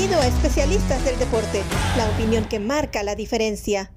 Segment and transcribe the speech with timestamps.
[0.00, 1.62] Bienvenido a Especialistas del Deporte,
[1.98, 3.92] la opinión que marca la diferencia.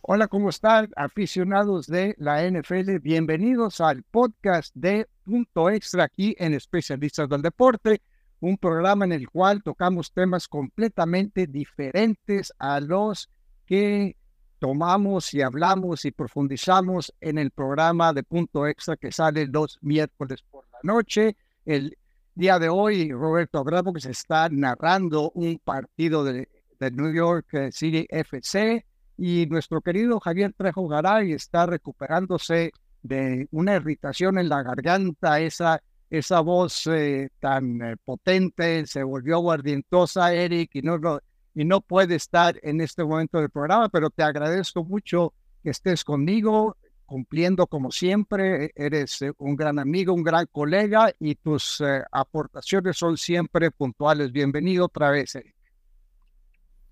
[0.00, 2.98] Hola, ¿cómo están aficionados de la NFL?
[3.02, 8.00] Bienvenidos al podcast de Punto Extra aquí en Especialistas del Deporte,
[8.40, 13.28] un programa en el cual tocamos temas completamente diferentes a los
[13.66, 14.16] que
[14.58, 20.42] tomamos y hablamos y profundizamos en el programa de Punto Extra que sale los miércoles
[20.50, 21.36] por la noche.
[21.66, 21.98] El
[22.34, 26.48] día de hoy, Roberto Abramo, que se está narrando un partido de,
[26.92, 28.84] New York eh, City FC
[29.16, 35.80] y nuestro querido Javier Trejo Garay está recuperándose de una irritación en la garganta, esa,
[36.10, 40.98] esa voz eh, tan eh, potente, se volvió guardientosa, Eric, y no,
[41.54, 45.32] y no puede estar en este momento del programa, pero te agradezco mucho
[45.62, 48.72] que estés conmigo cumpliendo como siempre.
[48.74, 54.32] Eres eh, un gran amigo, un gran colega y tus eh, aportaciones son siempre puntuales.
[54.32, 55.38] Bienvenido otra vez,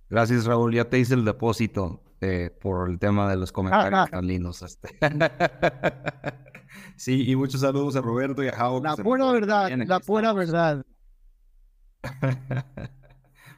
[0.08, 0.74] Gracias, Raúl.
[0.74, 4.60] Ya te hice el depósito eh, por el tema de los comentarios tan lindos.
[4.62, 4.90] Este.
[6.96, 8.82] sí, y muchos saludos a Roberto y a Jao.
[8.82, 10.84] La pura verdad, la pura verdad.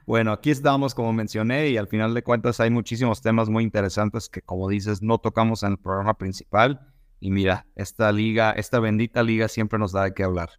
[0.07, 4.29] Bueno, aquí estamos, como mencioné, y al final de cuentas hay muchísimos temas muy interesantes
[4.29, 6.93] que, como dices, no tocamos en el programa principal.
[7.21, 10.51] Y mira, esta liga, esta bendita liga siempre nos da de qué hablar.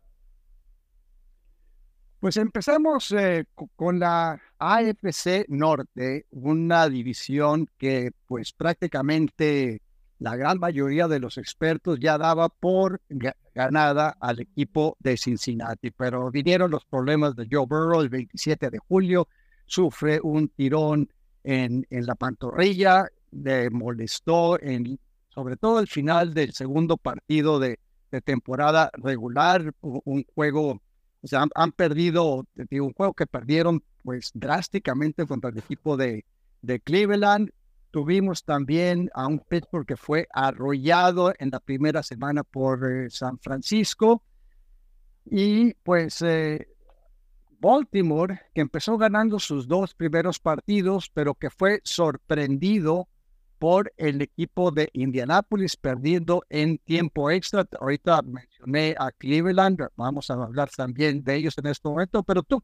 [2.19, 9.83] Pues empezamos eh, con la AFC Norte, una división que pues prácticamente
[10.17, 12.99] la gran mayoría de los expertos ya daba por
[13.55, 18.77] ganada al equipo de Cincinnati, pero vinieron los problemas de Joe Burrow el 27 de
[18.77, 19.29] julio,
[19.65, 21.09] sufre un tirón
[21.43, 27.79] en, en la pantorrilla, le molestó en, sobre todo el final del segundo partido de,
[28.11, 30.81] de temporada regular, un, juego,
[31.21, 36.25] o sea, han, perdido, un juego que perdieron pues drásticamente contra el equipo de,
[36.61, 37.51] de Cleveland,
[37.95, 43.39] Tuvimos también a un Pittsburgh que fue arrollado en la primera semana por eh, San
[43.39, 44.21] Francisco.
[45.23, 46.67] Y pues eh,
[47.57, 53.07] Baltimore, que empezó ganando sus dos primeros partidos, pero que fue sorprendido
[53.59, 57.65] por el equipo de Indianapolis perdiendo en tiempo extra.
[57.79, 62.61] Ahorita mencioné a Cleveland, vamos a hablar también de ellos en este momento, pero tú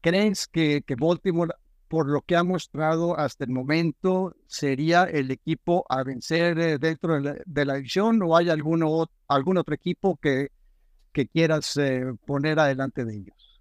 [0.00, 1.54] crees que, que Baltimore
[1.90, 7.20] por lo que ha mostrado hasta el momento, sería el equipo a vencer eh, dentro
[7.20, 10.52] de la, división o hay alguno, algún otro equipo que,
[11.12, 13.60] que quieras eh, poner adelante de ellos?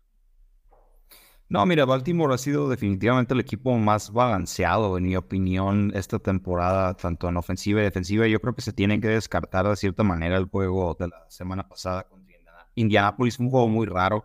[1.50, 6.94] No, mira, Baltimore ha sido definitivamente el equipo más balanceado, en mi opinión, esta temporada,
[6.94, 8.28] tanto en ofensiva y defensiva.
[8.28, 11.68] Yo creo que se tiene que descartar de cierta manera el juego de la semana
[11.68, 12.30] pasada contra
[12.76, 14.24] Indianapolis, un juego muy raro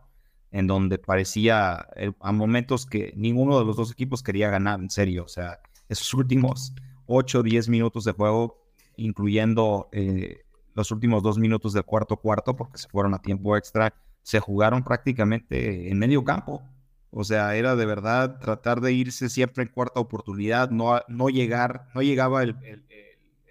[0.54, 4.88] en donde parecía eh, a momentos que ninguno de los dos equipos quería ganar, en
[4.88, 5.24] serio.
[5.24, 6.72] O sea, esos últimos
[7.06, 8.62] 8 o 10 minutos de juego,
[8.96, 10.44] incluyendo eh,
[10.76, 14.84] los últimos dos minutos del cuarto cuarto, porque se fueron a tiempo extra, se jugaron
[14.84, 16.62] prácticamente en medio campo.
[17.10, 21.88] O sea, era de verdad tratar de irse siempre en cuarta oportunidad, no, no llegar,
[21.96, 22.56] no llegaba el,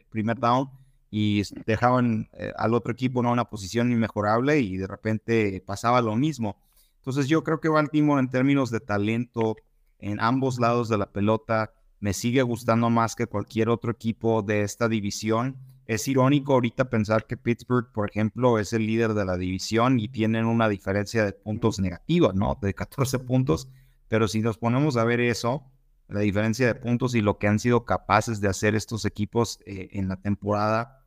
[0.10, 0.70] primer down
[1.12, 6.16] y dejaban eh, al otro equipo en una posición inmejorable y de repente pasaba lo
[6.16, 6.56] mismo.
[7.04, 9.58] Entonces yo creo que Baltimore en términos de talento
[10.00, 14.62] en ambos lados de la pelota me sigue gustando más que cualquier otro equipo de
[14.62, 15.58] esta división.
[15.86, 20.08] Es irónico ahorita pensar que Pittsburgh, por ejemplo, es el líder de la división y
[20.08, 22.58] tienen una diferencia de puntos negativa, ¿no?
[22.62, 23.68] De 14 puntos.
[24.08, 25.66] Pero si nos ponemos a ver eso,
[26.08, 29.90] la diferencia de puntos y lo que han sido capaces de hacer estos equipos eh,
[29.92, 31.04] en la temporada,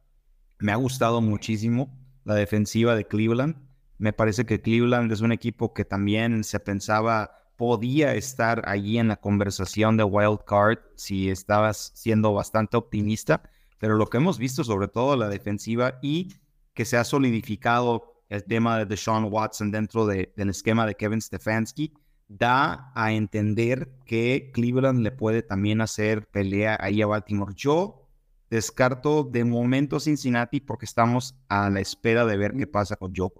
[0.58, 3.65] me ha gustado muchísimo la defensiva de Cleveland.
[3.98, 9.08] Me parece que Cleveland es un equipo que también se pensaba podía estar allí en
[9.08, 13.42] la conversación de wild card si estabas siendo bastante optimista,
[13.78, 16.34] pero lo que hemos visto sobre todo la defensiva y
[16.74, 21.94] que se ha solidificado el tema de Deshaun Watson dentro del esquema de Kevin Stefanski,
[22.28, 27.54] da a entender que Cleveland le puede también hacer pelea ahí a Baltimore.
[27.56, 28.08] Yo
[28.50, 33.30] descarto de momento Cincinnati porque estamos a la espera de ver qué pasa con Joe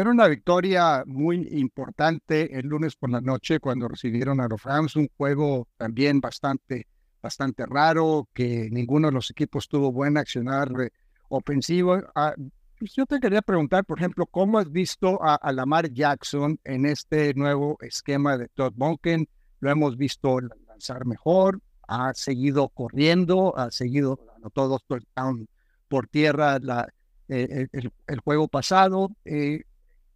[0.00, 4.96] era una victoria muy importante el lunes por la noche cuando recibieron a los Rams,
[4.96, 6.86] un juego también bastante,
[7.20, 10.90] bastante raro, que ninguno de los equipos tuvo buen accionar eh,
[11.28, 12.00] ofensivo.
[12.14, 12.34] Ah,
[12.78, 17.34] pues yo te quería preguntar, por ejemplo, ¿cómo has visto a, Lamar Jackson en este
[17.34, 19.28] nuevo esquema de Todd Monken?
[19.60, 25.46] Lo hemos visto lanzar mejor, ha seguido corriendo, ha seguido, anotó dos touchdowns
[25.88, 26.88] por tierra la,
[27.28, 29.10] eh, el, el, juego pasado.
[29.24, 29.62] Eh,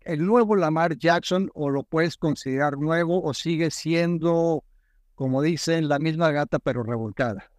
[0.08, 4.64] el nuevo Lamar Jackson o lo puedes considerar nuevo o sigue siendo,
[5.14, 7.50] como dicen, la misma gata pero revolcada?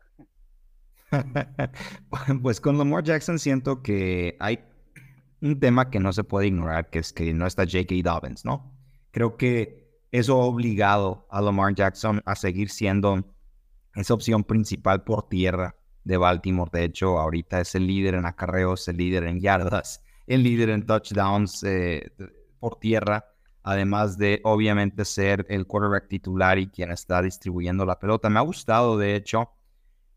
[2.42, 4.60] pues con Lamar Jackson siento que hay
[5.42, 7.96] un tema que no se puede ignorar, que es que no está J.K.
[8.04, 8.76] Dobbins, ¿no?
[9.12, 13.24] Creo que eso ha obligado a Lamar Jackson a seguir siendo
[13.94, 16.72] esa opción principal por tierra de Baltimore.
[16.74, 20.86] De hecho, ahorita es el líder en acarreos, el líder en yardas, el líder en
[20.88, 22.12] touchdowns eh,
[22.60, 23.26] por tierra,
[23.64, 28.30] además de obviamente ser el quarterback titular y quien está distribuyendo la pelota.
[28.30, 29.52] Me ha gustado, de hecho,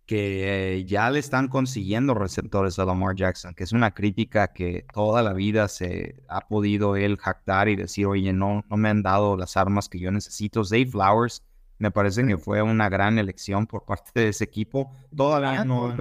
[0.06, 5.22] que ya le están consiguiendo receptores a Lamar Jackson, que es una crítica que toda
[5.22, 9.36] la vida se ha podido él jactar y decir, oye, no, no me han dado
[9.36, 10.64] las armas que yo necesito.
[10.64, 11.42] Zay Flowers
[11.78, 14.92] me parece que fue una gran elección por parte de ese equipo.
[15.16, 15.94] Todavía no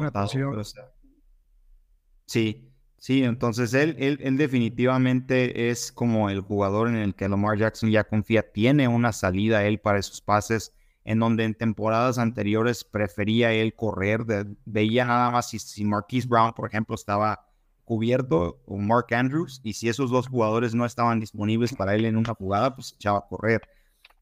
[2.25, 2.70] Sí,
[3.01, 7.91] sí, entonces él, él, él definitivamente es como el jugador en el que Lamar Jackson
[7.91, 8.51] ya confía.
[8.51, 14.25] Tiene una salida él para esos pases en donde en temporadas anteriores prefería él correr,
[14.65, 17.47] veía nada más si, si Marquise Brown, por ejemplo, estaba
[17.83, 22.17] cubierto o Mark Andrews, y si esos dos jugadores no estaban disponibles para él en
[22.17, 23.61] una jugada, pues echaba a correr.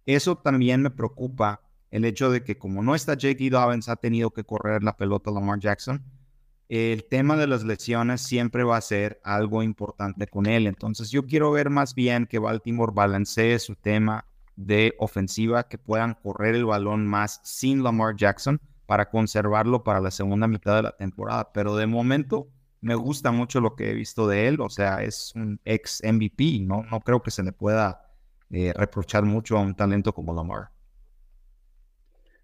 [0.06, 1.62] Eso también me preocupa,
[1.92, 3.50] el hecho de que como no está J.K.
[3.52, 6.04] Dobbins, ha tenido que correr la pelota Lamar Jackson.
[6.70, 10.68] El tema de las lesiones siempre va a ser algo importante con él.
[10.68, 14.26] Entonces yo quiero ver más bien que Baltimore balancee su tema
[14.56, 20.12] de ofensiva que puedan correr el balón más sin Lamar Jackson para conservarlo para la
[20.12, 21.52] segunda mitad de la temporada.
[21.54, 22.50] Pero de momento
[22.82, 24.62] me gusta mucho lo que he visto de él.
[24.62, 26.60] O sea, es un ex MVP.
[26.62, 28.12] No, no creo que se le pueda
[28.52, 30.70] eh, reprochar mucho a un talento como Lamar.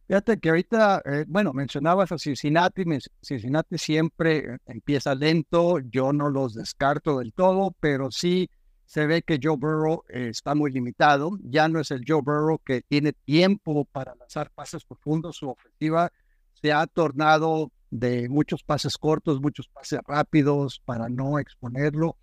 [0.07, 2.83] Fíjate que ahorita, eh, bueno, mencionabas a Cincinnati,
[3.23, 8.49] Cincinnati siempre empieza lento, yo no los descarto del todo, pero sí
[8.85, 11.31] se ve que Joe Burrow eh, está muy limitado.
[11.41, 15.37] Ya no es el Joe Burrow que tiene tiempo para lanzar pases profundos.
[15.37, 16.11] Su ofensiva
[16.53, 22.17] se ha tornado de muchos pases cortos, muchos pases rápidos para no exponerlo.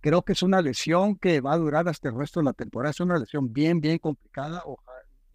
[0.00, 2.92] Creo que es una lesión que va a durar hasta el resto de la temporada.
[2.92, 4.62] Es una lesión bien, bien complicada.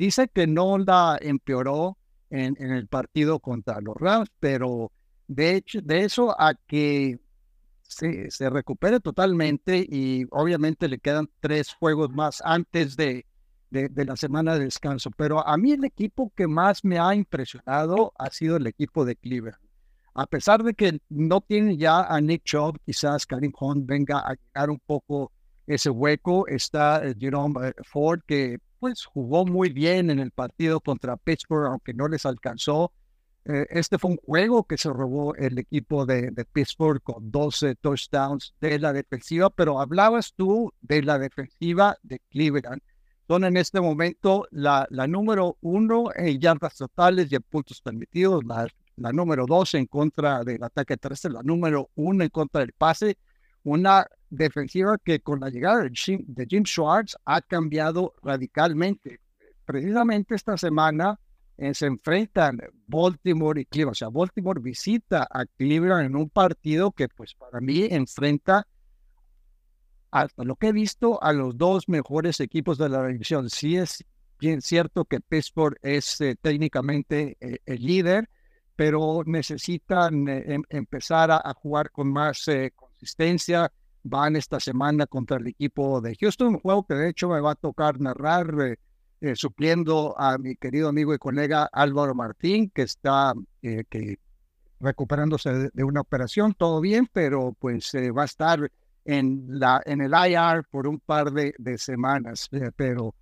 [0.01, 1.95] Dice que no la empeoró
[2.31, 4.91] en, en el partido contra los Rams, pero
[5.27, 7.19] de hecho, de eso a que
[7.83, 13.27] se, recupere totalmente y obviamente le quedan tres juegos más antes de,
[13.69, 15.11] la semana de descanso.
[15.11, 19.15] Pero a mí el equipo que más me ha impresionado ha sido el equipo de
[19.15, 19.59] Cleveland.
[20.15, 24.33] A pesar de que no tiene ya a Nick Chubb, quizás Karim Hunt venga a
[24.33, 25.31] llegar un poco
[25.67, 26.47] ese hueco.
[26.47, 31.67] Está eh, Jerome eh, Ford, que pues jugó muy bien en el partido contra Pittsburgh,
[31.67, 32.91] aunque no les alcanzó.
[33.45, 38.55] Eh, este fue un juego que se robó el equipo de, Pittsburgh con 12 touchdowns
[38.59, 42.81] de la defensiva, pero hablabas tú de la defensiva de Cleveland.
[43.27, 48.43] Son en este momento la, la número uno en yardas totales y en puntos permitidos,
[48.45, 52.73] la, la número dos en contra del ataque terrestre, la número uno en contra del
[52.73, 53.19] pase.
[53.63, 59.19] Una defensiva que con la llegada de Jim, de Jim Schwartz ha cambiado radicalmente.
[59.65, 61.19] Precisamente esta semana
[61.57, 63.91] eh, se enfrentan Baltimore y Cleveland.
[63.91, 68.65] O sea, Baltimore visita a Cleveland en un partido que pues para mí enfrenta
[70.09, 73.49] hasta lo que he visto a los dos mejores equipos de la división.
[73.49, 74.03] Sí es
[74.39, 78.29] bien cierto que Pittsburgh es eh, técnicamente eh, el líder,
[78.75, 82.45] pero necesitan em, empezar a, jugar con más
[82.75, 83.71] consistencia.
[84.03, 87.51] Van esta semana contra el equipo de Houston, un juego que de hecho me va
[87.51, 88.77] a tocar narrar
[89.21, 94.17] eh, supliendo a mi querido amigo y colega Álvaro Martín, que está eh, que
[94.79, 98.71] recuperándose de, una operación, todo bien, pero pues eh, va a estar
[99.05, 102.49] en, la, en el IR por un par de, de semanas.
[102.75, 103.13] pero,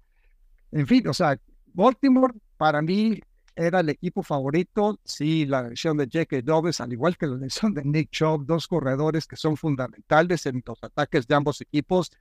[0.71, 1.37] en fin, o sea,
[1.73, 3.19] Baltimore para mí
[3.59, 4.99] era el equipo favorito.
[5.03, 6.41] Sí, la lesión de J.K.
[6.43, 10.63] Dobbs, al igual que la lesión de Nick Chubb, dos corredores que son fundamentales en
[10.65, 12.11] los ataques de ambos equipos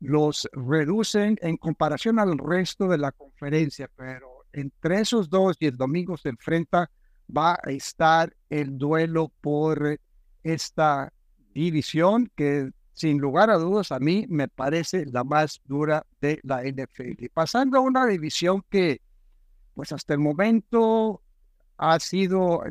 [0.00, 5.76] los reducen en comparación al resto de la conferencia, pero entre esos dos y el
[5.76, 6.90] domingo se enfrenta,
[7.34, 9.98] va a estar el duelo por
[10.42, 11.12] esta
[11.54, 16.62] división que sin lugar a dudas a mí me parece la más dura de la
[16.62, 17.26] NFL.
[17.32, 19.00] Pasando a una división que
[19.74, 21.20] pues hasta el momento
[21.76, 22.62] ha sido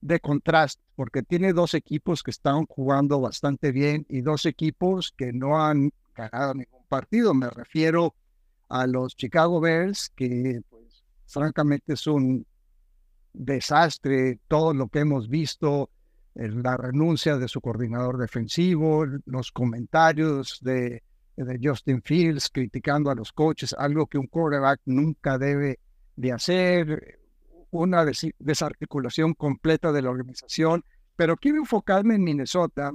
[0.00, 5.32] de contraste, porque tiene dos equipos que están jugando bastante bien y dos equipos que
[5.32, 7.34] no han ganado ningún partido.
[7.34, 8.14] Me refiero
[8.68, 12.46] a los Chicago Bears, que pues francamente es un
[13.32, 15.90] desastre todo lo que hemos visto,
[16.34, 21.02] la renuncia de su coordinador defensivo, los comentarios de
[21.36, 25.78] de Justin Fields, criticando a los coaches, algo que un quarterback nunca debe
[26.16, 27.18] de hacer,
[27.72, 28.04] una
[28.38, 30.84] desarticulación completa de la organización.
[31.16, 32.92] Pero quiero enfocarme en Minnesota,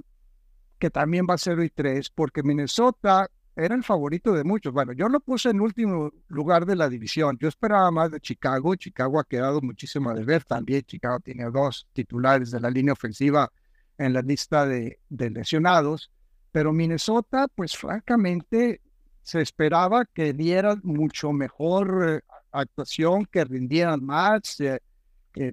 [0.79, 4.71] que también va a ser hoy tres, porque Minnesota era el favorito de muchos.
[4.71, 7.37] Bueno, yo lo puse en último lugar de la división.
[7.41, 8.75] Yo esperaba más de Chicago.
[8.75, 10.83] Chicago ha quedado muchísimo de ver también.
[10.83, 13.51] Chicago tiene dos titulares de la línea ofensiva
[13.97, 16.11] en la lista de, lesionados.
[16.51, 18.81] Pero Minnesota, pues francamente,
[19.23, 22.21] se esperaba que dieran mucho mejor eh,
[22.51, 24.79] actuación, que rindieran más, eh,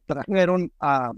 [0.07, 1.13] trajeron a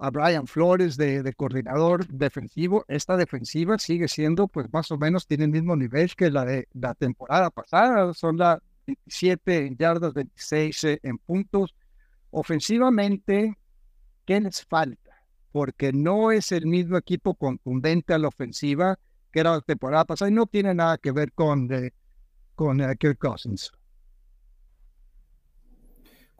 [0.00, 2.84] a Brian Flores de, coordinador defensivo.
[2.88, 6.68] Esta defensiva sigue siendo, pues más o menos, tiene el mismo nivel que la de
[6.72, 8.14] la temporada pasada.
[8.14, 11.74] Son las 27 en yardas, 26 eh, en puntos.
[12.30, 13.58] Ofensivamente,
[14.24, 15.22] ¿qué les falta?
[15.52, 18.98] Porque no es el mismo equipo contundente a la ofensiva
[19.30, 21.92] que era la temporada pasada y no tiene nada que ver con, eh,
[22.54, 23.70] con eh, Kirk Cousins.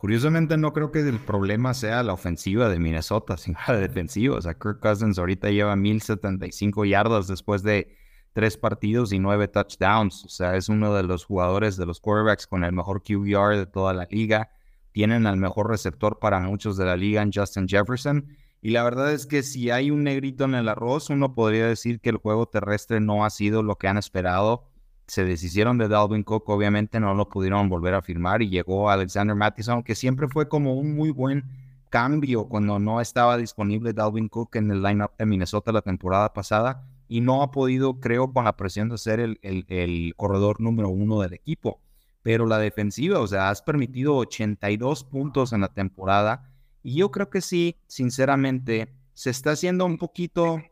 [0.00, 4.38] Curiosamente, no creo que el problema sea la ofensiva de Minnesota, sino la defensiva.
[4.38, 7.98] O sea, Kirk Cousins ahorita lleva 1075 yardas después de
[8.32, 10.24] tres partidos y nueve touchdowns.
[10.24, 13.66] O sea, es uno de los jugadores de los quarterbacks con el mejor QBR de
[13.66, 14.48] toda la liga.
[14.92, 18.26] Tienen al mejor receptor para muchos de la liga en Justin Jefferson.
[18.62, 22.00] Y la verdad es que si hay un negrito en el arroz, uno podría decir
[22.00, 24.69] que el juego terrestre no ha sido lo que han esperado
[25.10, 29.34] se deshicieron de Dalvin Cook, obviamente no lo pudieron volver a firmar y llegó Alexander
[29.34, 31.46] Mattison, que siempre fue como un muy buen
[31.88, 36.86] cambio cuando no estaba disponible Dalvin Cook en el lineup de Minnesota la temporada pasada
[37.08, 41.20] y no ha podido, creo, con la presión de ser el, el, corredor número uno
[41.20, 41.80] del equipo.
[42.22, 46.52] Pero la defensiva, o sea, has permitido 82 puntos en la temporada
[46.84, 50.62] y yo creo que sí, sinceramente, se está haciendo un poquito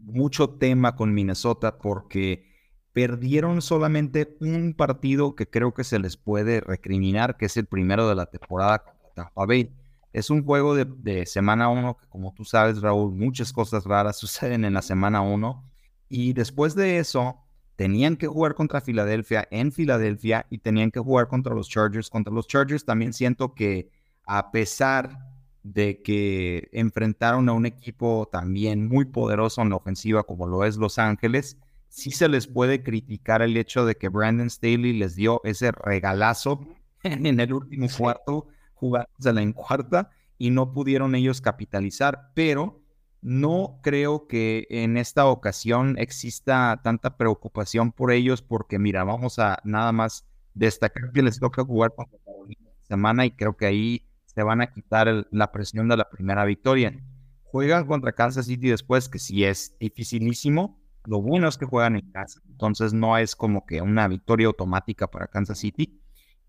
[0.00, 2.49] mucho tema con Minnesota porque
[2.92, 8.08] perdieron solamente un partido que creo que se les puede recriminar, que es el primero
[8.08, 9.72] de la temporada contra Tampa Bay.
[10.12, 14.64] Es un juego de, semana 1 que, como tú sabes, Raúl, muchas cosas raras suceden
[14.64, 15.64] en la semana 1.
[16.08, 17.36] Y después de eso,
[17.76, 22.10] tenían que jugar contra Filadelfia en Filadelfia y tenían que jugar contra los Chargers.
[22.10, 23.90] Contra los Chargers también siento que,
[24.26, 25.16] a pesar
[25.62, 30.76] de que enfrentaron a un equipo también muy poderoso en la ofensiva como lo es
[30.76, 31.56] Los Ángeles,
[31.90, 36.66] sí se les puede criticar el hecho de que Brandon Staley les dio ese regalazo
[37.02, 42.80] en el último cuarto, jugándosela en cuarta, y no pudieron ellos capitalizar, pero
[43.20, 49.58] no creo que en esta ocasión exista tanta preocupación por ellos, porque mira, vamos a
[49.64, 54.42] nada más destacar que les toca jugar contra Carolina semana y creo que ahí se
[54.42, 56.98] van a quitar la presión de la primera victoria.
[57.42, 62.10] Juegan contra Kansas City después, que sí es dificilísimo, lo bueno es que juegan en
[62.10, 66.00] casa, entonces no es como que una victoria automática para Kansas City.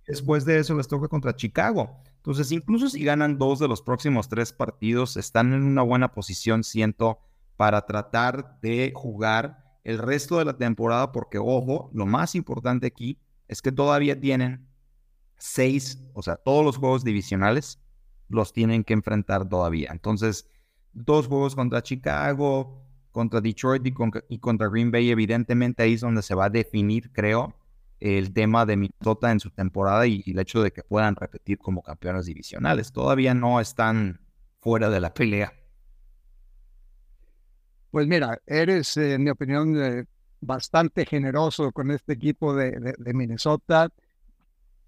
[0.08, 2.02] Después de eso les toca contra Chicago.
[2.18, 6.64] Entonces, incluso si ganan dos de los próximos tres partidos, están en una buena posición,
[6.64, 7.20] siento,
[7.56, 13.20] para tratar de jugar el resto de la temporada, porque, ojo, lo más importante aquí
[13.48, 14.68] es que todavía tienen
[15.38, 17.80] seis, o sea, todos los juegos divisionales
[18.28, 19.90] los tienen que enfrentar todavía.
[19.92, 20.48] Entonces,
[20.94, 26.36] dos juegos contra Chicago, contra Detroit y, contra Green Bay, evidentemente ahí es donde se
[26.36, 27.54] va a definir, creo,
[28.00, 31.84] el tema de Minnesota en su temporada y, el hecho de que puedan repetir como
[31.84, 32.92] campeones divisionales.
[32.92, 34.20] Todavía no están
[34.60, 35.54] fuera de la pelea.
[37.92, 40.06] Pues mira, eres, eh, en mi opinión, eh,
[40.40, 43.90] bastante generoso con este equipo de, de, Minnesota.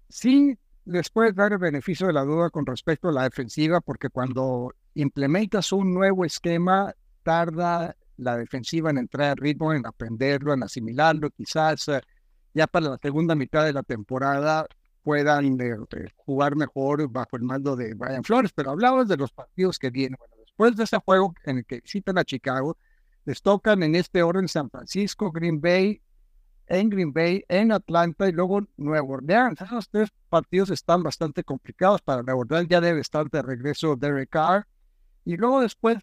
[0.08, 4.72] Sí, después dar el beneficio de la duda con respecto a la defensiva, porque cuando
[4.94, 11.30] implementas un nuevo esquema, tarda la defensiva en entrar al ritmo, en aprenderlo, en asimilarlo,
[11.30, 12.00] quizás eh,
[12.52, 14.66] ya para la segunda mitad de la temporada
[15.02, 19.32] puedan eh, eh, jugar mejor bajo el mando de Brian Flores, pero hablamos de los
[19.32, 20.16] partidos que vienen.
[20.18, 22.76] Bueno, después de ese juego en el que visitan a Chicago,
[23.24, 26.00] les tocan en este orden San Francisco, Green Bay,
[26.66, 29.60] en Green Bay, en Atlanta y luego Nueva Orleans.
[29.60, 34.30] Esos tres partidos están bastante complicados para Nueva Orleans, ya debe estar de regreso Derek
[34.30, 34.66] Carr.
[35.26, 35.98] Y luego después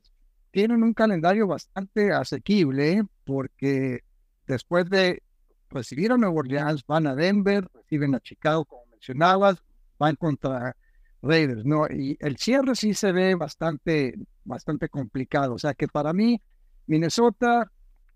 [0.51, 4.03] tienen un calendario bastante asequible porque
[4.45, 5.23] después de
[5.69, 9.63] recibir a Nueva Orleans, van a Denver, reciben a Chicago, como mencionabas,
[9.97, 10.75] van contra
[11.21, 11.87] Raiders, ¿no?
[11.87, 15.53] Y el cierre sí se ve bastante, bastante complicado.
[15.53, 16.41] O sea que para mí,
[16.87, 17.71] Minnesota,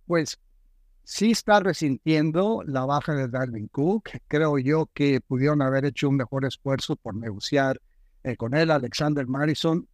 [0.06, 0.40] pues
[1.04, 4.10] sí está resintiendo la baja de Darwin Cook.
[4.28, 7.80] Creo yo que pudieron haber hecho un mejor esfuerzo por negociar
[8.24, 8.72] eh, con él.
[8.72, 9.88] Alexander Madison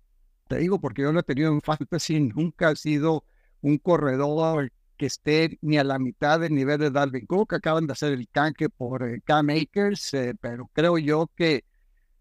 [0.51, 3.24] te digo porque yo lo he tenido en fantasy, nunca ha sido
[3.62, 7.53] un corredor que esté ni a la mitad del nivel de Dalvin Cook.
[7.53, 11.63] Acaban de hacer el tanque por eh, Cam Akers, eh, pero creo yo que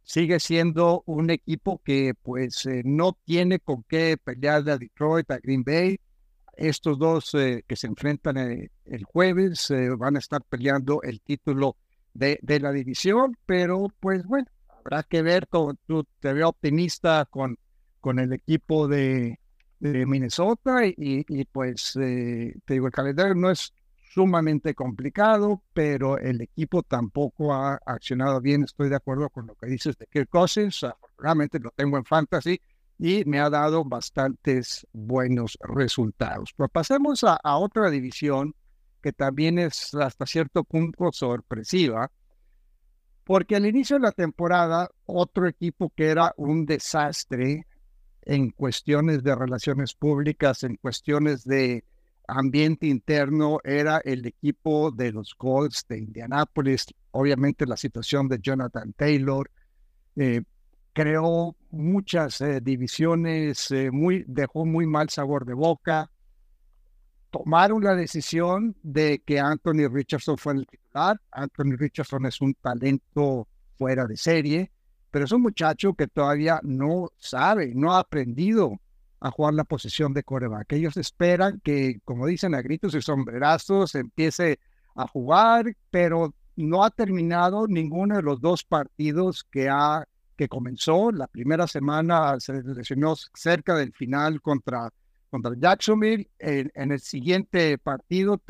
[0.04, 5.38] sigue siendo un equipo que pues eh, no tiene con qué pelear a Detroit, a
[5.38, 5.98] Green Bay.
[6.56, 11.76] Estos dos que se enfrentan el jueves van a estar peleando el título
[12.12, 17.26] de, de la división, pero pues bueno, habrá que ver, tú, tú te veo optimista
[17.30, 17.56] con,
[18.00, 19.38] con el equipo de,
[19.80, 23.72] de Minnesota y, pues eh, te digo, el calendario no es
[24.12, 28.64] sumamente complicado, pero el equipo tampoco ha accionado bien.
[28.64, 30.84] Estoy de acuerdo con lo que dices de Kirk Cousins.
[30.84, 32.60] Afortunadamente lo tengo en fantasy
[32.98, 36.52] y me ha dado bastantes buenos resultados.
[36.56, 38.54] Pero pasemos a, a otra división
[39.00, 42.10] que también es hasta cierto punto sorpresiva,
[43.24, 47.66] porque al inicio de la temporada, otro equipo que era un desastre
[48.30, 51.82] en cuestiones de relaciones públicas, en cuestiones de
[52.28, 56.86] ambiente interno, era el equipo de los Colts de Indianápolis.
[57.10, 59.50] Obviamente la situación de Jonathan Taylor
[60.14, 60.42] eh,
[60.92, 66.08] creó muchas eh, divisiones, eh, muy, dejó muy mal sabor de boca.
[67.30, 71.20] Tomaron la decisión de que Anthony Richardson fue el titular.
[71.32, 74.70] Anthony Richardson es un talento fuera de serie
[75.10, 78.80] pero es un muchacho que todavía no sabe, no ha aprendido
[79.20, 80.72] a jugar la posición de coreback.
[80.72, 84.58] Ellos esperan que, como dicen a gritos y sombrerazos, empiece
[84.94, 90.06] a jugar, pero no ha terminado ninguno de los dos partidos que ha
[90.40, 91.12] que comenzó.
[91.12, 94.90] La primera semana se lesionó cerca del final contra,
[95.28, 96.30] contra Jacksonville.
[96.38, 98.40] En, el siguiente partido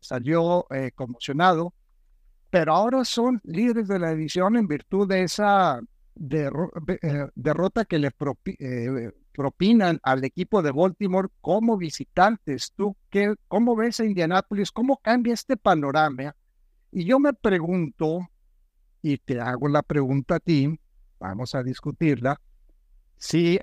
[0.00, 1.74] salió eh, conmocionado,
[2.50, 5.80] pero ahora son líderes de la división en virtud de esa
[6.20, 8.10] eh, derrota que le
[8.58, 12.72] eh, propinan al equipo de Baltimore como visitantes.
[12.76, 14.70] ¿Tú qué, cómo ves a Indianápolis?
[14.70, 16.36] ¿Cómo cambia este panorama?
[16.92, 18.28] Y yo me pregunto,
[19.00, 20.78] y te hago la pregunta a ti,
[21.18, 22.38] vamos a discutirla,
[23.16, 23.58] si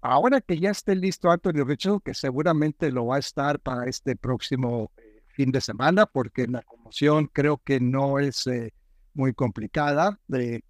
[0.00, 4.14] ahora que ya esté listo Anthony Richardson, que seguramente lo va a estar para este
[4.14, 8.48] próximo eh, fin de semana, porque la conmoción creo que no es
[9.14, 10.20] muy complicada.
[10.28, 10.62] de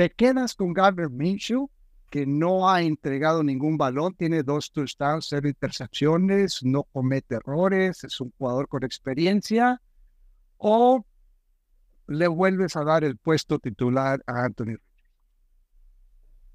[0.00, 1.68] te quedas con Gardner Minshew,
[2.08, 8.18] que no ha entregado ningún balón, tiene dos touchdowns, cero intercepciones, no comete errores, es
[8.18, 9.82] un jugador con experiencia,
[10.56, 11.04] o
[12.06, 14.78] le vuelves a dar el puesto titular a Anthony.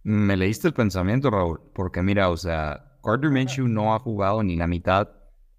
[0.01, 4.55] Me leíste el pensamiento, Raúl, porque mira, o sea, Gardner Minshew no ha jugado ni
[4.55, 5.07] la mitad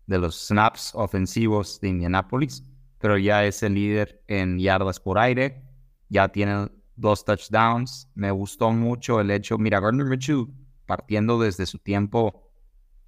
[0.08, 2.64] de los snaps ofensivos de Indianapolis,
[2.98, 5.62] pero ya es el líder en yardas por aire,
[6.08, 8.08] ya tiene dos touchdowns.
[8.14, 10.48] Me gustó mucho el hecho, mira, Gardner Minshew,
[10.86, 12.50] partiendo desde su tiempo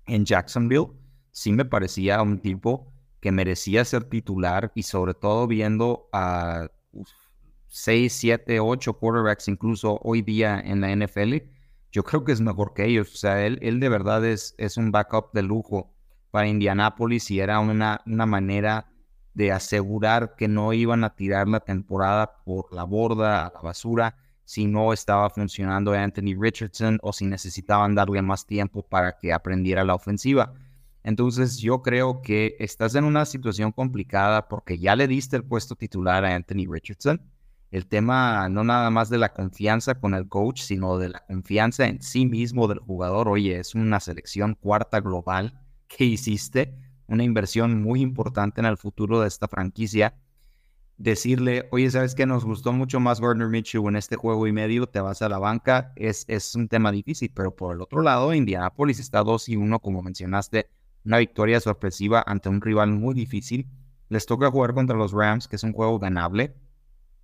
[0.07, 0.89] en Jacksonville,
[1.31, 6.69] sí me parecía un tipo que merecía ser titular y sobre todo viendo a
[7.69, 11.37] 6, 7, 8 quarterbacks incluso hoy día en la NFL,
[11.91, 13.13] yo creo que es mejor que ellos.
[13.15, 15.93] O sea, él, él de verdad es, es un backup de lujo
[16.31, 18.91] para Indianapolis y era una, una manera
[19.35, 24.17] de asegurar que no iban a tirar la temporada por la borda, a la basura,
[24.45, 29.85] si no estaba funcionando Anthony Richardson o si necesitaban darle más tiempo para que aprendiera
[29.85, 30.55] la ofensiva.
[31.05, 35.77] Entonces yo creo que estás en una situación complicada porque ya le diste el puesto
[35.77, 37.21] titular a Anthony Richardson.
[37.71, 41.87] El tema no nada más de la confianza con el coach, sino de la confianza
[41.87, 43.29] en sí mismo del jugador.
[43.29, 46.75] Oye, es una selección cuarta global que hiciste
[47.09, 50.15] una inversión muy importante en el futuro de esta franquicia.
[50.99, 52.27] Decirle, oye, ¿sabes qué?
[52.27, 55.39] Nos gustó mucho más Gardner Mitchell en este juego y medio, te vas a la
[55.39, 59.57] banca, es, es un tema difícil, pero por el otro lado, Indianapolis está 2 y
[59.57, 60.69] 1, como mencionaste,
[61.05, 63.69] una victoria sorpresiva ante un rival muy difícil.
[64.09, 66.55] Les toca jugar contra los Rams, que es un juego ganable,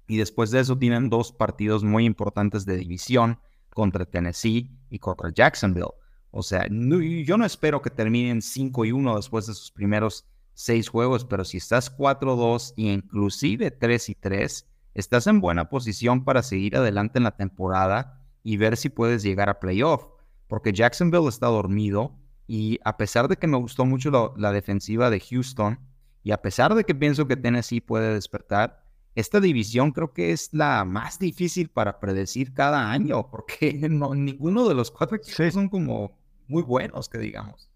[0.06, 3.38] y después de eso tienen dos partidos muy importantes de división
[3.70, 5.94] contra Tennessee y contra Jacksonville.
[6.36, 10.88] O sea, yo no espero que terminen 5 y 1 después de sus primeros 6
[10.88, 16.42] juegos, pero si estás 4-2 y inclusive 3 y 3, estás en buena posición para
[16.42, 20.06] seguir adelante en la temporada y ver si puedes llegar a playoff,
[20.48, 22.18] porque Jacksonville está dormido
[22.48, 25.78] y a pesar de que me gustó mucho la defensiva de Houston
[26.24, 28.82] y a pesar de que pienso que Tennessee puede despertar,
[29.14, 34.68] esta división creo que es la más difícil para predecir cada año, porque no, ninguno
[34.68, 37.70] de los cuatro equipos son como muy buenos, que digamos.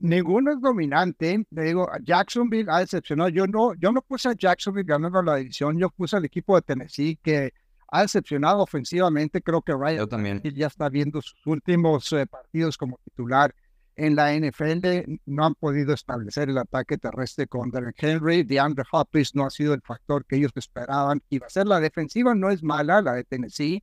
[0.00, 1.46] Ninguno es dominante.
[1.50, 3.28] Le digo, Jacksonville ha decepcionado.
[3.30, 6.62] Yo no, yo no puse a Jacksonville ganando la división, yo puse al equipo de
[6.62, 7.52] Tennessee que
[7.88, 9.40] ha decepcionado ofensivamente.
[9.40, 10.42] Creo que Ryan también.
[10.42, 13.54] ya está viendo sus últimos eh, partidos como titular
[13.96, 18.42] en la NFL no han podido establecer el ataque terrestre con Derek Henry.
[18.42, 21.22] DeAndre Hopkins no ha sido el factor que ellos esperaban.
[21.30, 23.82] Iba a ser la defensiva, no es mala, la de Tennessee.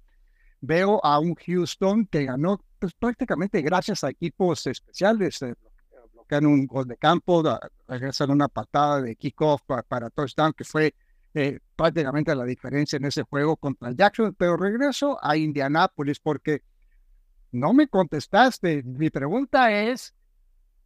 [0.61, 5.41] Veo a un Houston que ganó pues, prácticamente gracias a equipos especiales.
[5.41, 5.55] Eh,
[6.13, 7.43] bloquean un gol de campo,
[7.87, 10.93] regresan una patada de kickoff para, para touchdown, que fue
[11.33, 14.35] eh, prácticamente la diferencia en ese juego contra Jackson.
[14.37, 16.61] Pero regreso a Indianápolis porque
[17.51, 18.83] no me contestaste.
[18.83, 20.13] Mi pregunta es,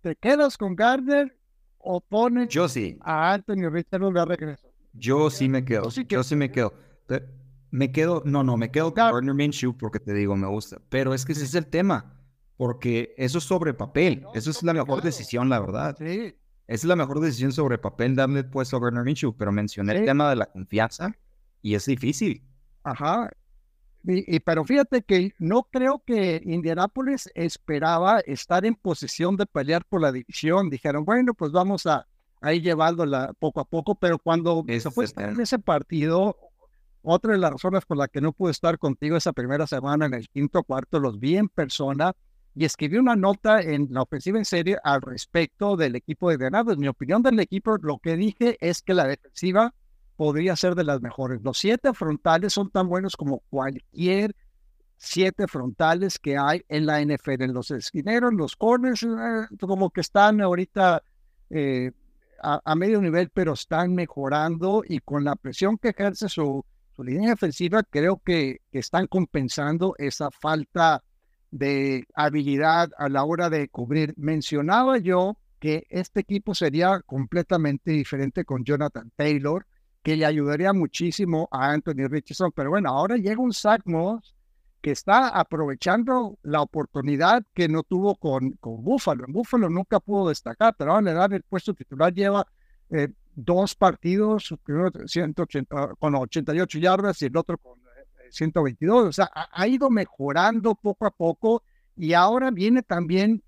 [0.01, 1.37] ¿te quedas con Gardner
[1.77, 2.97] o pones Yo sí.
[3.01, 4.67] a Anthony Richardson de regreso?
[4.93, 5.89] Yo sí me quedo.
[5.89, 6.73] Yo sí me quedo.
[7.71, 10.81] Me quedo, no, no, me quedo con Gardner Minshew porque te digo, me gusta.
[10.89, 12.13] Pero es que ese es el tema.
[12.57, 14.25] Porque eso es sobre papel.
[14.33, 15.95] Eso es la mejor decisión, la verdad.
[15.97, 16.35] Sí.
[16.67, 19.35] Esa es la mejor decisión sobre papel darle puesto a Gardner Minshew.
[19.35, 21.13] Pero mencioné el tema de la confianza
[21.61, 22.43] y es difícil.
[22.83, 23.29] Ajá.
[24.07, 30.01] Y, pero fíjate que no creo que Indianapolis esperaba estar en posición de pelear por
[30.01, 30.69] la división.
[30.69, 32.07] Dijeron, bueno, pues vamos a,
[32.53, 36.37] ir llevándola poco a poco, pero cuando se fue en ese partido,
[37.05, 40.13] otra de las razones por las que no pude estar contigo esa primera semana en
[40.13, 42.13] el quinto cuarto, los vi en persona
[42.55, 46.79] y escribí una nota en la ofensiva en serie al respecto del equipo de En
[46.79, 49.73] Mi opinión del equipo, lo que dije es que la defensiva
[50.15, 51.41] podría ser de las mejores.
[51.43, 54.35] Los siete frontales son tan buenos como cualquier
[54.97, 57.43] siete frontales que hay en la NFL.
[57.43, 61.03] En los esquineros, los corners, eh, como que están ahorita
[61.49, 61.91] eh,
[62.41, 66.63] a, medio nivel, pero están mejorando y con la presión que ejerce su,
[66.95, 71.03] su línea defensiva, creo que, que están compensando esa falta
[71.51, 74.13] de habilidad a la hora de cubrir.
[74.17, 79.65] Mencionaba yo que este equipo sería completamente diferente con Jonathan Taylor
[80.05, 82.51] que le ayudaría muchísimo a Anthony Richardson.
[82.55, 84.35] Pero bueno, ahora llega un Zach Moss
[84.79, 89.25] que está aprovechando la oportunidad que no tuvo con, con Buffalo.
[89.25, 92.45] En Buffalo nunca pudo destacar, pero ahora le dan el puesto titular, lleva
[92.91, 97.79] eh, dos partidos, primero 180, con 88 yardas y el otro con
[98.31, 99.05] 122.
[99.05, 101.63] Eh, o sea, ha ido mejorando poco a poco
[101.95, 103.43] y ahora viene también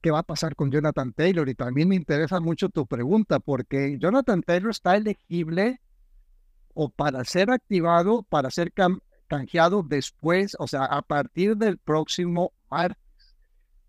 [0.00, 1.48] qué va a pasar con Jonathan Taylor.
[1.48, 5.80] Y también me interesa mucho tu pregunta, porque Jonathan Taylor está elegible
[6.74, 8.72] o para ser activado, para ser
[9.28, 13.02] canjeado después, o sea, a partir del próximo martes.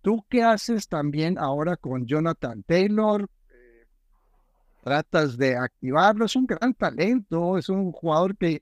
[0.01, 3.29] ¿Tú qué haces también ahora con Jonathan Taylor?
[4.87, 8.61] Tratas de activarlo, es un gran talento, es un jugador que,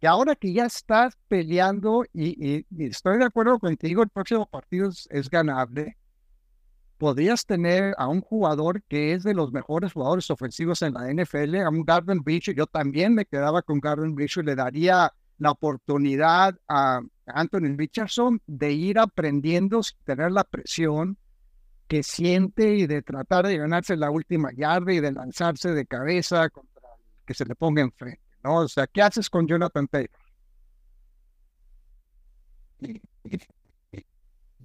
[0.00, 5.28] que ahora que ya estás peleando y, estoy de acuerdo contigo, el próximo partido es
[5.28, 5.98] ganable,
[6.96, 11.56] podrías tener a un jugador que es de los mejores jugadores ofensivos en la NFL,
[11.56, 12.54] a un Garden Beach.
[12.56, 18.40] Yo también me quedaba con Garden Beach y le daría la oportunidad a Anthony Richardson
[18.46, 21.18] de ir aprendiendo sin tener la presión
[21.86, 26.48] que siente y de tratar de ganarse la última yarda y de lanzarse de cabeza
[26.50, 26.82] contra
[27.24, 28.20] que se le ponga enfrente.
[28.42, 28.58] ¿no?
[28.58, 30.20] O sea, ¿qué haces con Jonathan Taylor?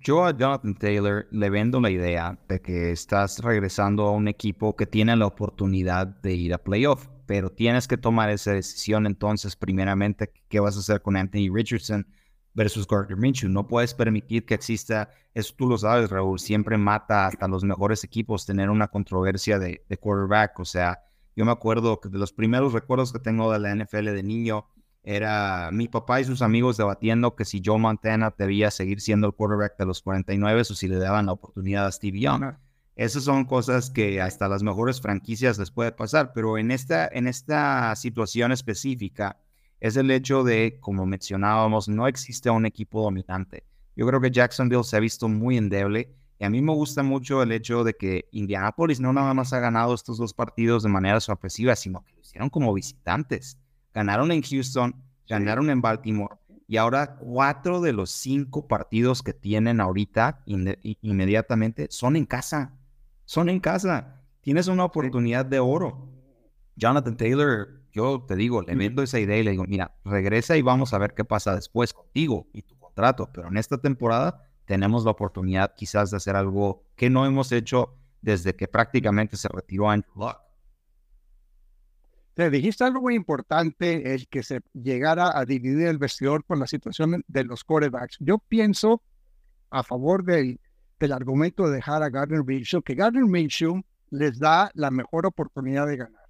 [0.03, 4.75] Yo a Jonathan Taylor le vendo la idea de que estás regresando a un equipo
[4.75, 9.55] que tiene la oportunidad de ir a playoff, pero tienes que tomar esa decisión entonces,
[9.55, 12.07] primeramente, qué vas a hacer con Anthony Richardson
[12.53, 13.49] versus Gardner Minshew.
[13.49, 18.03] No puedes permitir que exista, eso tú lo sabes, Raúl, siempre mata hasta los mejores
[18.03, 20.59] equipos tener una controversia de, de quarterback.
[20.59, 21.03] O sea,
[21.35, 24.65] yo me acuerdo que de los primeros recuerdos que tengo de la NFL de niño,
[25.03, 29.33] era mi papá y sus amigos debatiendo que si Joe Montana debía seguir siendo el
[29.33, 32.55] quarterback de los 49 o si le daban la oportunidad a Steve Young.
[32.95, 37.27] Esas son cosas que hasta las mejores franquicias les puede pasar, pero en esta, en
[37.27, 39.39] esta situación específica
[39.81, 43.65] es el hecho de, como mencionábamos, no existe un equipo dominante.
[43.97, 47.43] Yo creo que Jacksonville se ha visto muy endeble y a mí me gusta mucho
[47.43, 51.19] el hecho de que Indianapolis no nada más ha ganado estos dos partidos de manera
[51.19, 53.57] sorpresiva, sino que lo hicieron como visitantes
[53.93, 54.95] ganaron en Houston,
[55.27, 56.35] ganaron en Baltimore
[56.67, 62.73] y ahora cuatro de los cinco partidos que tienen ahorita inmediatamente son en casa.
[63.25, 64.21] Son en casa.
[64.41, 66.09] Tienes una oportunidad de oro.
[66.75, 70.61] Jonathan Taylor, yo te digo, le vendo esa idea y le digo, mira, regresa y
[70.61, 73.29] vamos a ver qué pasa después contigo y tu contrato.
[73.33, 77.97] Pero en esta temporada tenemos la oportunidad quizás de hacer algo que no hemos hecho
[78.21, 80.37] desde que prácticamente se retiró Andrew Luck.
[82.33, 86.67] Te dijiste algo muy importante, el que se llegara a dividir el vestidor con la
[86.67, 88.17] situación de los quarterbacks.
[88.19, 89.03] Yo pienso
[89.69, 90.59] a favor del,
[90.99, 95.87] del argumento de dejar a Gardner Minshew, que Gardner Minshew les da la mejor oportunidad
[95.87, 96.20] de ganar.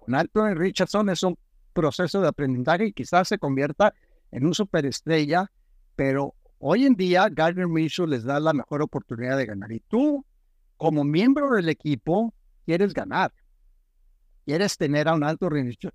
[0.00, 1.36] Con Anthony Richardson es un
[1.72, 3.94] proceso de aprendizaje y quizás se convierta
[4.30, 5.50] en un superestrella,
[5.96, 9.70] pero hoy en día Gardner Minshew les da la mejor oportunidad de ganar.
[9.72, 10.24] Y tú,
[10.76, 12.34] como miembro del equipo,
[12.64, 13.32] quieres ganar.
[14.44, 15.48] Quieres tener a un alto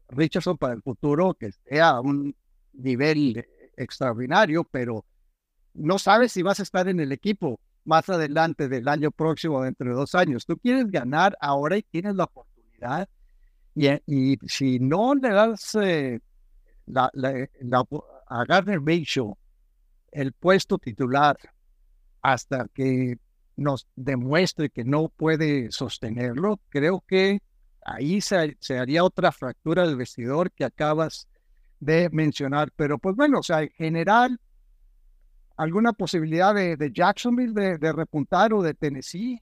[0.09, 2.35] Richardson para el futuro que sea a un
[2.73, 5.05] nivel extraordinario, pero
[5.73, 9.89] no sabes si vas a estar en el equipo más adelante del año próximo, dentro
[9.89, 10.45] de dos años.
[10.45, 13.09] Tú quieres ganar ahora y tienes la oportunidad.
[13.75, 16.19] Y, si no le das eh,
[16.85, 17.11] la,
[18.27, 19.35] a Gardner Minshew
[20.11, 21.37] el puesto titular
[22.21, 23.17] hasta que
[23.57, 27.41] nos demuestre que no puede sostenerlo, creo que
[27.85, 31.27] ahí se, haría otra fractura del vestidor que acabas
[31.79, 32.71] de mencionar.
[32.75, 34.39] Pero pues bueno, o sea, en general,
[35.57, 39.41] ¿alguna posibilidad de, Jacksonville de, de, repuntar o de Tennessee?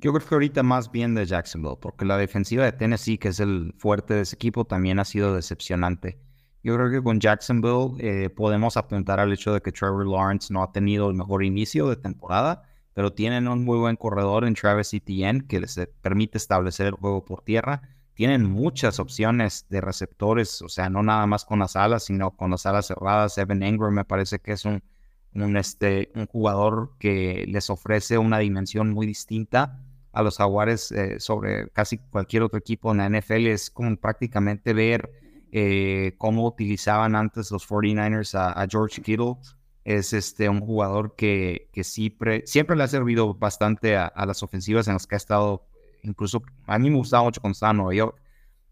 [0.00, 3.40] Yo creo que ahorita más bien de Jacksonville, porque la defensiva de Tennessee, que es
[3.40, 6.20] el fuerte de ese equipo, también ha sido decepcionante.
[6.62, 10.62] Yo creo que con Jacksonville eh, podemos apuntar al hecho de que Trevor Lawrence no
[10.62, 12.62] ha tenido el mejor inicio de temporada,
[12.94, 17.24] pero tienen un muy buen corredor en Travis Etienne que les permite establecer el juego
[17.24, 17.82] por tierra.
[18.14, 22.52] Tienen muchas opciones de receptores, o sea, no nada más con las alas, sino con
[22.52, 23.36] las alas cerradas.
[23.36, 24.64] Evan Ingram me parece que es
[25.34, 29.84] este, un jugador que les ofrece una dimensión muy distinta
[30.18, 33.46] a los Jaguares eh, sobre casi cualquier otro equipo en la NFL.
[33.46, 35.12] Es como prácticamente ver
[35.52, 39.36] eh, cómo utilizaban antes los 49ers a, George Kittle.
[39.84, 44.88] Es este, un jugador que, que siempre, siempre le ha servido bastante a, las ofensivas
[44.88, 45.68] en las que ha estado.
[46.02, 48.20] Incluso a mí me gustaba mucho con estaba York.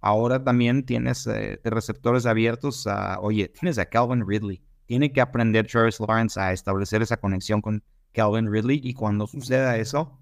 [0.01, 4.65] Ahora también tienes eh, receptores abiertos a, oye, tienes a Calvin Ridley.
[4.87, 9.77] Tiene que aprender Travis Lawrence a establecer esa conexión con Calvin Ridley y cuando suceda
[9.77, 10.19] eso,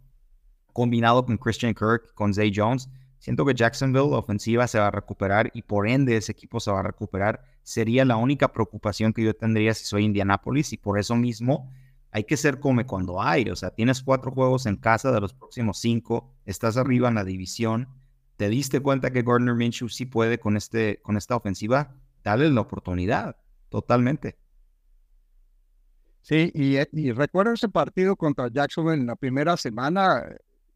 [0.75, 2.91] combinado con Christian Kirk, con Zay Jones,
[3.25, 6.81] Siento que Jacksonville, ofensiva, se va a recuperar y por ende ese equipo se va
[6.81, 7.43] a recuperar.
[7.63, 11.73] Sería la única preocupación que yo tendría si soy Indianapolis y por eso mismo
[12.11, 13.49] hay que ser como cuando hay.
[13.49, 17.25] O sea, tienes cuatro juegos en casa de los próximos cinco, estás arriba en la
[17.25, 17.89] división,
[18.37, 22.61] te diste cuenta que Gardner Minshew sí puede con, este, con esta ofensiva, dale la
[22.61, 23.37] oportunidad,
[23.71, 24.37] totalmente.
[26.21, 30.27] Sí, y, y recuerdo ese partido contra Jacksonville en la primera semana,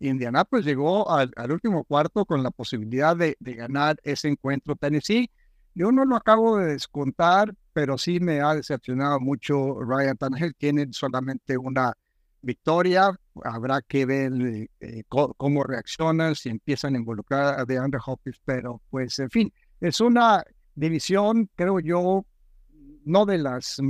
[0.01, 4.77] Indianapolis llegó al, último cuarto con la posibilidad de, ganar ese encuentro.
[4.77, 5.31] Tennessee,
[5.75, 10.55] yo no lo acabo de descontar, pero sí me ha decepcionado mucho Ryan Tannehill.
[10.57, 11.93] Tiene solamente una
[12.43, 13.11] victoria.
[13.45, 14.33] Habrá que ver
[14.81, 20.01] eh, cómo reaccionan, si empiezan a involucrar a DeAndre Hopkins, pero pues en fin, es
[20.01, 22.25] una división, creo yo,
[23.05, 23.81] no de las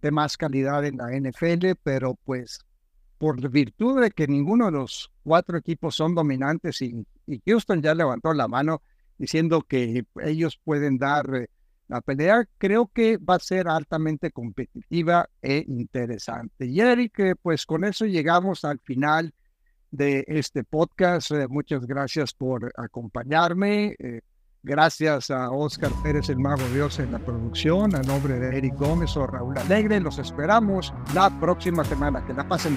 [0.00, 2.60] de más calidad en la NFL, pero pues
[3.18, 7.04] por virtud de que ninguno de los cuatro equipos son dominantes y,
[7.44, 8.80] Houston ya levantó la mano
[9.18, 11.50] diciendo que ellos pueden dar eh,
[11.88, 16.64] la pelea, creo que va a ser altamente competitiva e interesante.
[16.64, 19.34] Y Eric, eh, pues con eso llegamos al final
[19.90, 21.32] de este podcast.
[21.32, 23.94] Eh, muchas gracias por acompañarme.
[24.62, 27.94] Gracias a Oscar Pérez, el Mago Dios, en la producción.
[27.94, 32.24] A nombre de Eric Gómez o Raúl Alegre, los esperamos la próxima semana.
[32.26, 32.76] Que la pasen.